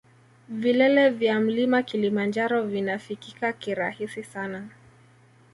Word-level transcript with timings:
Vilele 0.49 1.09
vya 1.09 1.39
mlima 1.39 1.83
kilimanjaro 1.83 2.63
vinafikika 2.63 3.53
kirahisi 3.53 4.23
sana 4.23 4.69